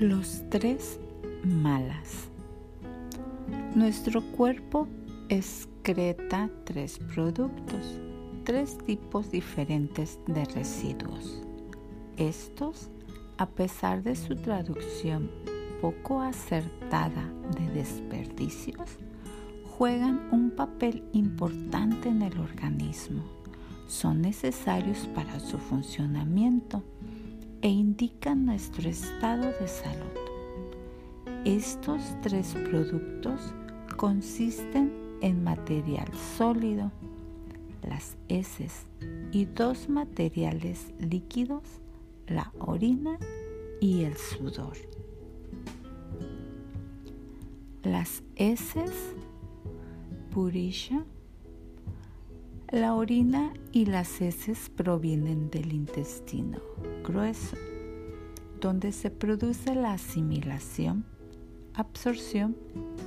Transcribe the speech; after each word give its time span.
Los 0.00 0.44
tres 0.48 0.98
malas. 1.44 2.30
Nuestro 3.74 4.22
cuerpo 4.22 4.88
excreta 5.28 6.48
tres 6.64 6.98
productos, 7.12 8.00
tres 8.44 8.78
tipos 8.78 9.30
diferentes 9.30 10.18
de 10.26 10.46
residuos. 10.46 11.42
Estos, 12.16 12.88
a 13.36 13.50
pesar 13.50 14.02
de 14.02 14.16
su 14.16 14.36
traducción 14.36 15.30
poco 15.82 16.22
acertada 16.22 17.30
de 17.58 17.68
desperdicios, 17.68 18.88
juegan 19.76 20.30
un 20.32 20.50
papel 20.50 21.04
importante 21.12 22.08
en 22.08 22.22
el 22.22 22.38
organismo. 22.38 23.22
Son 23.86 24.22
necesarios 24.22 25.06
para 25.14 25.38
su 25.40 25.58
funcionamiento 25.58 26.82
e 27.62 27.68
indican 27.68 28.46
nuestro 28.46 28.88
estado 28.88 29.52
de 29.60 29.68
salud. 29.68 30.20
Estos 31.44 32.00
tres 32.22 32.54
productos 32.70 33.54
consisten 33.96 34.92
en 35.20 35.44
material 35.44 36.08
sólido, 36.36 36.90
las 37.82 38.16
heces, 38.28 38.86
y 39.32 39.44
dos 39.44 39.88
materiales 39.88 40.92
líquidos, 40.98 41.62
la 42.26 42.52
orina 42.58 43.18
y 43.80 44.04
el 44.04 44.16
sudor. 44.16 44.76
Las 47.82 48.22
heces, 48.36 49.14
purisha, 50.30 51.04
la 52.70 52.94
orina 52.94 53.52
y 53.72 53.86
las 53.86 54.20
heces 54.20 54.70
provienen 54.70 55.50
del 55.50 55.72
intestino 55.72 56.60
grueso, 57.02 57.56
donde 58.60 58.92
se 58.92 59.10
produce 59.10 59.74
la 59.74 59.94
asimilación, 59.94 61.04
absorción 61.74 62.56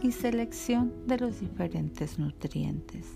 y 0.02 0.12
selección 0.12 0.92
de 1.08 1.18
los 1.18 1.40
diferentes 1.40 2.20
nutrientes. 2.20 3.08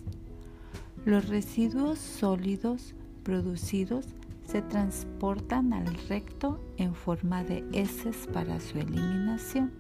Los 1.03 1.27
residuos 1.27 1.99
sólidos 1.99 2.95
producidos 3.23 4.05
se 4.45 4.61
transportan 4.61 5.73
al 5.73 5.93
recto 6.07 6.61
en 6.77 6.95
forma 6.95 7.43
de 7.43 7.65
heces 7.73 8.25
para 8.31 8.61
su 8.61 8.79
eliminación. 8.79 9.73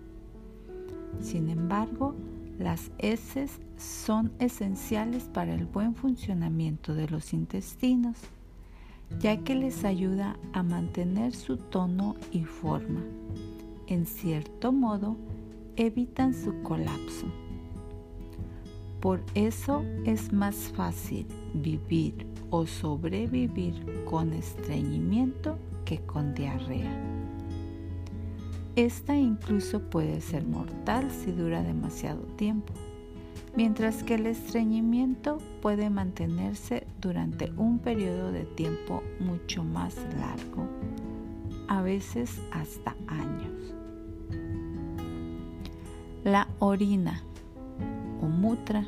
Sin 1.21 1.49
embargo, 1.49 2.13
las 2.59 2.91
heces 2.97 3.59
son 3.77 4.31
esenciales 4.39 5.25
para 5.25 5.53
el 5.53 5.65
buen 5.65 5.93
funcionamiento 5.95 6.95
de 6.95 7.07
los 7.07 7.33
intestinos, 7.33 8.17
ya 9.19 9.37
que 9.37 9.55
les 9.55 9.85
ayuda 9.85 10.37
a 10.53 10.63
mantener 10.63 11.33
su 11.33 11.57
tono 11.57 12.15
y 12.31 12.43
forma. 12.43 13.03
En 13.87 14.05
cierto 14.05 14.71
modo, 14.71 15.15
evitan 15.75 16.33
su 16.33 16.61
colapso. 16.63 17.27
Por 18.99 19.21
eso 19.35 19.83
es 20.05 20.33
más 20.33 20.55
fácil 20.75 21.27
vivir 21.53 22.25
o 22.49 22.65
sobrevivir 22.65 24.03
con 24.05 24.33
estreñimiento 24.33 25.57
que 25.85 25.99
con 25.99 26.33
diarrea. 26.33 26.91
Esta 28.77 29.15
incluso 29.15 29.81
puede 29.81 30.21
ser 30.21 30.45
mortal 30.45 31.09
si 31.09 31.31
dura 31.31 31.63
demasiado 31.63 32.21
tiempo, 32.35 32.73
mientras 33.55 34.03
que 34.03 34.13
el 34.13 34.27
estreñimiento 34.27 35.39
puede 35.63 35.89
mantenerse 35.89 36.85
durante 37.01 37.51
un 37.57 37.79
periodo 37.79 38.31
de 38.31 38.43
tiempo 38.43 39.01
mucho 39.19 39.63
más 39.63 39.95
largo, 40.19 40.67
a 41.67 41.81
veces 41.81 42.39
hasta 42.51 42.95
años. 43.07 43.73
La 46.23 46.47
orina 46.59 47.23
o 48.21 48.27
mutra. 48.27 48.85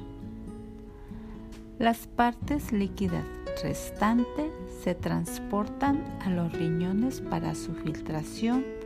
Las 1.79 2.05
partes 2.05 2.72
líquidas 2.72 3.25
restantes 3.63 4.51
se 4.83 4.94
transportan 4.94 6.05
a 6.22 6.29
los 6.29 6.53
riñones 6.53 7.22
para 7.22 7.55
su 7.55 7.73
filtración 7.73 8.78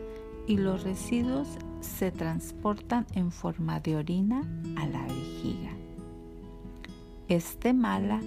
y 0.47 0.57
los 0.57 0.83
residuos 0.83 1.47
se 1.81 2.11
transportan 2.11 3.05
en 3.13 3.31
forma 3.31 3.79
de 3.79 3.95
orina 3.95 4.41
a 4.77 4.87
la 4.87 5.03
vejiga. 5.03 5.71
Este 7.27 7.73
mala 7.73 8.19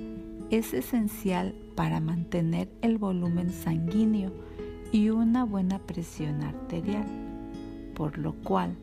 es 0.50 0.72
esencial 0.75 1.54
para 1.75 2.00
mantener 2.00 2.69
el 2.82 2.99
volumen 2.99 3.50
sanguíneo 3.50 4.32
y 4.93 5.10
una 5.10 5.44
buena 5.44 5.78
presión 5.78 6.43
arterial, 6.43 7.06
por 7.94 8.19
lo 8.19 8.33
cual 8.33 8.77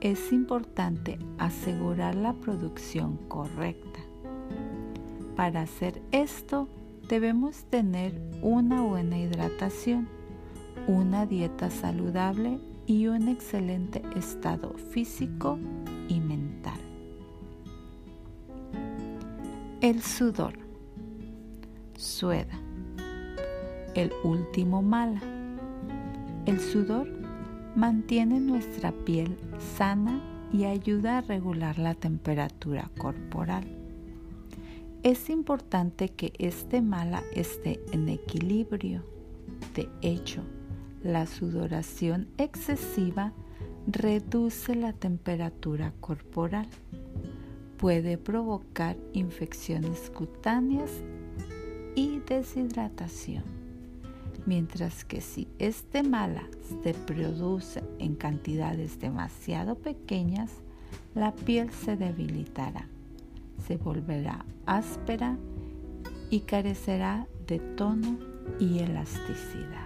es 0.00 0.32
importante 0.32 1.18
asegurar 1.38 2.14
la 2.14 2.34
producción 2.34 3.16
correcta. 3.28 4.00
Para 5.36 5.62
hacer 5.62 6.02
esto 6.12 6.68
debemos 7.08 7.64
tener 7.64 8.20
una 8.42 8.82
buena 8.82 9.18
hidratación 9.18 10.08
una 10.86 11.26
dieta 11.26 11.70
saludable 11.70 12.60
y 12.86 13.08
un 13.08 13.28
excelente 13.28 14.02
estado 14.14 14.74
físico 14.90 15.58
y 16.08 16.20
mental. 16.20 16.78
El 19.80 20.02
sudor. 20.02 20.54
Sueda. 21.96 22.58
El 23.94 24.12
último 24.24 24.82
mala. 24.82 25.20
El 26.46 26.60
sudor 26.60 27.08
mantiene 27.74 28.40
nuestra 28.40 28.92
piel 28.92 29.36
sana 29.76 30.20
y 30.52 30.64
ayuda 30.64 31.18
a 31.18 31.20
regular 31.20 31.78
la 31.78 31.94
temperatura 31.94 32.90
corporal. 32.96 33.64
Es 35.02 35.28
importante 35.30 36.08
que 36.08 36.32
este 36.38 36.82
mala 36.82 37.22
esté 37.32 37.80
en 37.92 38.08
equilibrio. 38.08 39.04
De 39.74 39.88
hecho, 40.00 40.42
la 41.02 41.26
sudoración 41.26 42.28
excesiva 42.38 43.32
reduce 43.86 44.74
la 44.74 44.92
temperatura 44.92 45.92
corporal. 46.00 46.68
Puede 47.76 48.18
provocar 48.18 48.96
infecciones 49.12 50.10
cutáneas 50.10 50.90
y 51.94 52.20
deshidratación. 52.20 53.44
Mientras 54.46 55.04
que 55.04 55.20
si 55.20 55.48
este 55.58 56.02
mala 56.02 56.44
se 56.82 56.94
produce 56.94 57.82
en 57.98 58.14
cantidades 58.14 59.00
demasiado 59.00 59.76
pequeñas, 59.76 60.52
la 61.14 61.34
piel 61.34 61.70
se 61.72 61.96
debilitará, 61.96 62.86
se 63.66 63.76
volverá 63.76 64.44
áspera 64.66 65.36
y 66.30 66.40
carecerá 66.40 67.26
de 67.46 67.58
tono 67.58 68.18
y 68.60 68.78
elasticidad. 68.78 69.85